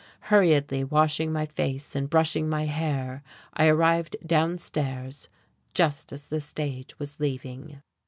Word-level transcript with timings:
Hurriedly 0.31 0.83
washing 0.83 1.31
my 1.31 1.45
face 1.45 1.95
and 1.95 2.09
brushing 2.09 2.49
my 2.49 2.63
hair, 2.65 3.21
I 3.53 3.67
arrived 3.67 4.15
downstairs 4.25 5.29
just 5.75 6.11
as 6.11 6.29
the 6.29 6.41
stage 6.41 6.97
was 6.97 7.19
leaving.... 7.19 7.83